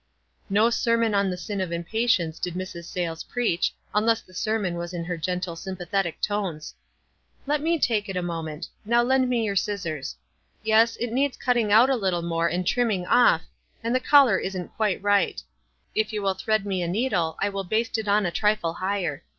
[0.49, 2.85] No sermon on the sin of impatience did Mrs.
[2.85, 6.73] Sayles preach, unless the sermon w r as in hei gentle, sympathetic tones."
[7.45, 8.67] Let me take it a moment.
[8.83, 10.15] Now lend me WISE AND OTHERWISE.
[10.63, 10.97] 155 your scissors.
[10.97, 13.43] Yes, it needs cutting out a little more and trimming off,
[13.83, 15.43] and the collar isn't quite rh.dit.
[15.93, 19.21] If you will thread me a needle T will baste it on a trifle higher.